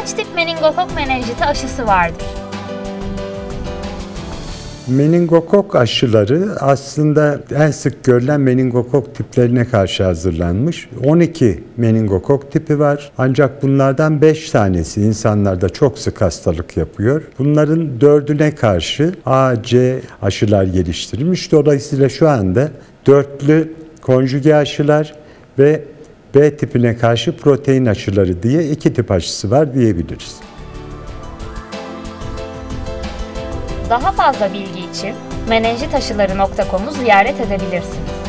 Kaç 0.00 0.12
tip 0.12 0.26
meningokok 0.34 0.94
menenjiti 0.96 1.44
aşısı 1.44 1.86
vardır? 1.86 2.26
Meningokok 4.88 5.76
aşıları 5.76 6.56
aslında 6.60 7.40
en 7.54 7.70
sık 7.70 8.04
görülen 8.04 8.40
meningokok 8.40 9.14
tiplerine 9.14 9.64
karşı 9.64 10.04
hazırlanmış. 10.04 10.88
12 11.04 11.64
meningokok 11.76 12.52
tipi 12.52 12.78
var. 12.78 13.12
Ancak 13.18 13.62
bunlardan 13.62 14.22
5 14.22 14.50
tanesi 14.50 15.02
insanlarda 15.02 15.68
çok 15.68 15.98
sık 15.98 16.20
hastalık 16.20 16.76
yapıyor. 16.76 17.22
Bunların 17.38 18.00
dördüne 18.00 18.54
karşı 18.54 19.14
A, 19.26 19.62
C 19.62 20.00
aşılar 20.22 20.64
geliştirilmiş. 20.64 21.52
Dolayısıyla 21.52 22.08
şu 22.08 22.28
anda 22.28 22.68
dörtlü 23.06 23.72
konjüge 24.02 24.54
aşılar 24.54 25.14
ve 25.58 25.84
B 26.34 26.56
tipine 26.56 26.96
karşı 26.96 27.36
protein 27.36 27.86
aşıları 27.86 28.42
diye 28.42 28.70
iki 28.70 28.94
tip 28.94 29.10
aşısı 29.10 29.50
var 29.50 29.74
diyebiliriz. 29.74 30.40
Daha 33.90 34.12
fazla 34.12 34.52
bilgi 34.52 34.80
için 34.90 35.14
menenjitaşıları.com'u 35.48 36.90
ziyaret 36.90 37.40
edebilirsiniz. 37.40 38.19